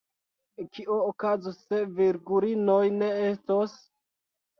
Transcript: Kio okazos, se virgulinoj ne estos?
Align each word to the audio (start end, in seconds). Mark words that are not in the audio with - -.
Kio 0.77 0.95
okazos, 1.09 1.59
se 1.65 1.81
virgulinoj 1.99 2.87
ne 2.95 3.11
estos? 3.27 3.77